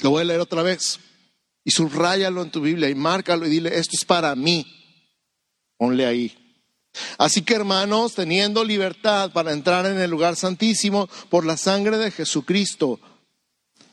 [0.00, 1.00] Lo voy a leer otra vez.
[1.64, 4.66] Y subráyalo en tu Biblia y márcalo y dile, esto es para mí.
[5.78, 6.36] Ponle ahí.
[7.16, 12.10] Así que hermanos, teniendo libertad para entrar en el lugar santísimo por la sangre de
[12.10, 13.00] Jesucristo,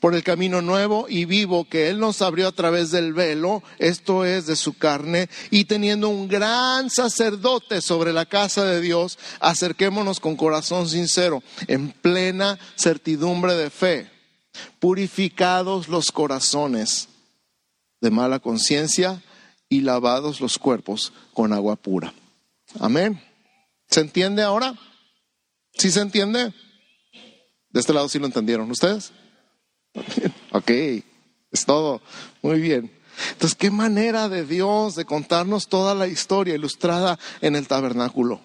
[0.06, 4.24] por el camino nuevo y vivo que Él nos abrió a través del velo, esto
[4.24, 10.20] es de su carne, y teniendo un gran sacerdote sobre la casa de Dios, acerquémonos
[10.20, 14.08] con corazón sincero, en plena certidumbre de fe,
[14.78, 17.08] purificados los corazones
[18.00, 19.24] de mala conciencia
[19.68, 22.14] y lavados los cuerpos con agua pura.
[22.78, 23.20] Amén.
[23.88, 24.72] ¿Se entiende ahora?
[25.72, 26.54] ¿Sí se entiende?
[27.70, 28.70] De este lado sí lo entendieron.
[28.70, 29.10] ¿Ustedes?
[30.52, 32.00] Ok, es todo.
[32.42, 32.92] Muy bien.
[33.32, 38.40] Entonces, qué manera de Dios de contarnos toda la historia ilustrada en el tabernáculo,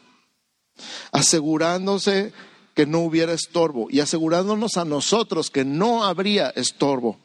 [1.11, 2.33] asegurándose
[2.73, 7.19] que no hubiera estorbo y asegurándonos a nosotros que no habría estorbo.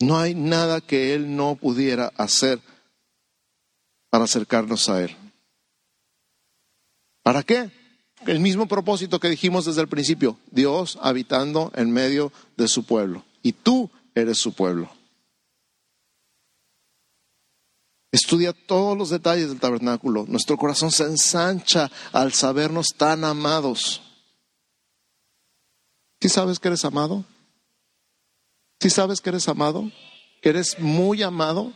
[0.00, 2.60] No hay nada que Él no pudiera hacer
[4.10, 5.16] para acercarnos a Él.
[7.22, 7.77] ¿Para qué?
[8.26, 13.24] El mismo propósito que dijimos desde el principio, Dios habitando en medio de su pueblo.
[13.42, 14.90] Y tú eres su pueblo.
[18.10, 20.24] Estudia todos los detalles del tabernáculo.
[20.26, 24.02] Nuestro corazón se ensancha al sabernos tan amados.
[26.20, 27.24] ¿Sí sabes que eres amado?
[28.80, 29.90] ¿Sí sabes que eres amado?
[30.42, 31.72] ¿Que eres muy amado?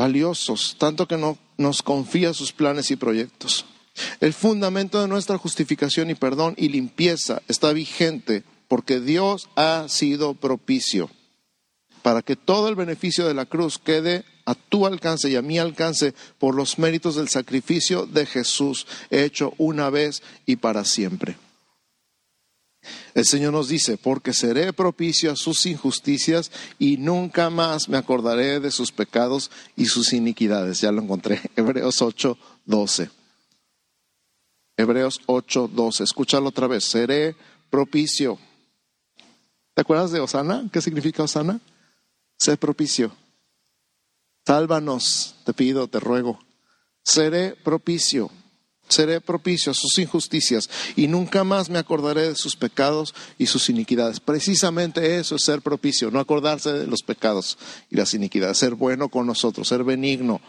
[0.00, 3.66] Valiosos, tanto que no, nos confía sus planes y proyectos.
[4.20, 10.32] El fundamento de nuestra justificación y perdón y limpieza está vigente porque Dios ha sido
[10.32, 11.10] propicio
[12.00, 15.58] para que todo el beneficio de la cruz quede a tu alcance y a mi
[15.58, 21.36] alcance por los méritos del sacrificio de Jesús hecho una vez y para siempre.
[23.14, 28.60] El Señor nos dice, porque seré propicio a sus injusticias y nunca más me acordaré
[28.60, 30.80] de sus pecados y sus iniquidades.
[30.80, 33.10] Ya lo encontré, Hebreos 8, 12.
[34.76, 36.04] Hebreos 8, 12.
[36.04, 37.36] Escúchalo otra vez, seré
[37.68, 38.38] propicio.
[39.74, 40.68] ¿Te acuerdas de Osana?
[40.72, 41.60] ¿Qué significa Osana?
[42.38, 43.12] Sé propicio.
[44.46, 46.38] Sálvanos, te pido, te ruego.
[47.02, 48.30] Seré propicio
[48.90, 53.68] seré propicio a sus injusticias y nunca más me acordaré de sus pecados y sus
[53.70, 54.20] iniquidades.
[54.20, 57.56] Precisamente eso es ser propicio, no acordarse de los pecados
[57.88, 60.40] y las iniquidades, ser bueno con nosotros, ser benigno.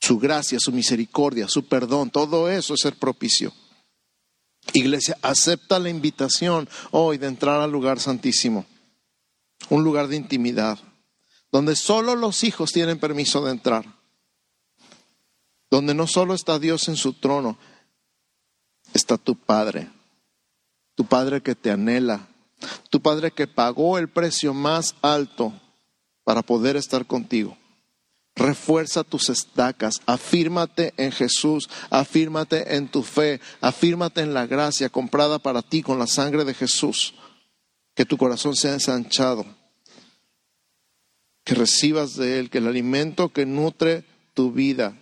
[0.00, 3.52] Su gracia, su misericordia, su perdón, todo eso es ser propicio.
[4.72, 8.64] Iglesia, acepta la invitación hoy de entrar al lugar santísimo,
[9.68, 10.78] un lugar de intimidad,
[11.52, 14.03] donde solo los hijos tienen permiso de entrar
[15.74, 17.58] donde no solo está Dios en su trono,
[18.92, 19.88] está tu Padre,
[20.94, 22.28] tu Padre que te anhela,
[22.90, 25.52] tu Padre que pagó el precio más alto
[26.22, 27.58] para poder estar contigo.
[28.36, 35.40] Refuerza tus estacas, afírmate en Jesús, afírmate en tu fe, afírmate en la gracia comprada
[35.40, 37.14] para ti con la sangre de Jesús.
[37.96, 39.44] que tu corazón sea ensanchado,
[41.42, 44.04] que recibas de Él, que el alimento que nutre
[44.34, 44.96] tu vida,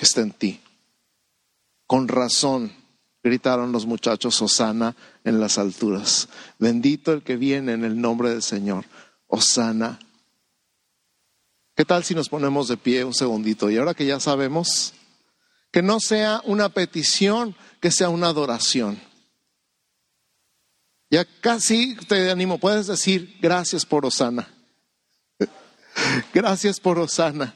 [0.00, 0.58] que está en ti.
[1.86, 2.72] Con razón
[3.22, 6.30] gritaron los muchachos, Osana en las alturas.
[6.58, 8.86] Bendito el que viene en el nombre del Señor.
[9.26, 9.98] Osana.
[11.76, 13.70] ¿Qué tal si nos ponemos de pie un segundito?
[13.70, 14.94] Y ahora que ya sabemos,
[15.70, 18.98] que no sea una petición, que sea una adoración.
[21.10, 24.48] Ya casi te animo, puedes decir gracias por Osana.
[26.32, 27.54] Gracias por Osana.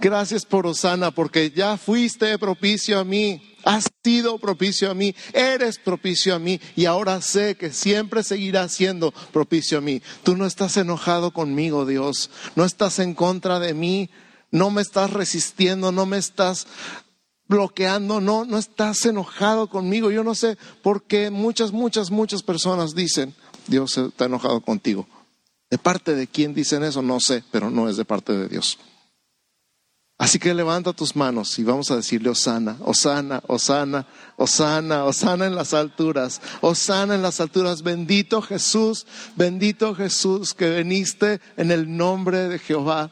[0.00, 3.40] Gracias por Osana, porque ya fuiste propicio a mí.
[3.64, 8.72] Has sido propicio a mí, eres propicio a mí y ahora sé que siempre seguirás
[8.72, 10.02] siendo propicio a mí.
[10.22, 14.10] Tú no estás enojado conmigo, Dios, no estás en contra de mí,
[14.50, 16.66] no me estás resistiendo, no me estás
[17.48, 20.10] bloqueando, no, no estás enojado conmigo.
[20.10, 23.34] Yo no sé por qué muchas, muchas, muchas personas dicen,
[23.66, 25.06] Dios está enojado contigo.
[25.70, 27.00] ¿De parte de quién dicen eso?
[27.00, 28.78] No sé, pero no es de parte de Dios.
[30.16, 34.06] Así que levanta tus manos y vamos a decirle Osana, Osana, Osana,
[34.36, 41.40] Osana, Osana en las alturas, Osana en las alturas, bendito Jesús, bendito Jesús que veniste
[41.56, 43.10] en el nombre de Jehová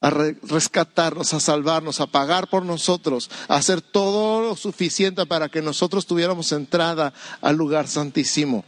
[0.00, 5.62] a rescatarnos, a salvarnos, a pagar por nosotros, a hacer todo lo suficiente para que
[5.62, 7.12] nosotros tuviéramos entrada
[7.42, 8.64] al lugar santísimo.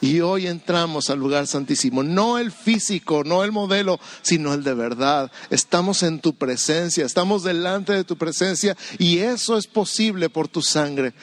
[0.00, 4.74] Y hoy entramos al lugar santísimo, no el físico, no el modelo, sino el de
[4.74, 5.30] verdad.
[5.48, 10.60] Estamos en tu presencia, estamos delante de tu presencia y eso es posible por tu
[10.60, 11.14] sangre.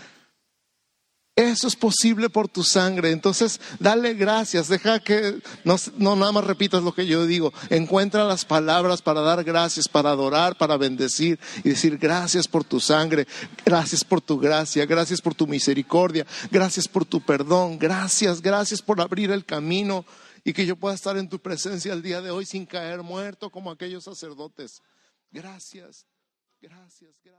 [1.39, 3.11] Eso es posible por tu sangre.
[3.11, 4.67] Entonces, dale gracias.
[4.67, 7.53] Deja que no, no, nada más repitas lo que yo digo.
[7.69, 12.81] Encuentra las palabras para dar gracias, para adorar, para bendecir y decir gracias por tu
[12.81, 13.25] sangre,
[13.63, 18.99] gracias por tu gracia, gracias por tu misericordia, gracias por tu perdón, gracias, gracias por
[18.99, 20.03] abrir el camino
[20.43, 23.49] y que yo pueda estar en tu presencia el día de hoy sin caer muerto
[23.49, 24.81] como aquellos sacerdotes.
[25.31, 26.05] Gracias,
[26.59, 27.38] gracias, gracias.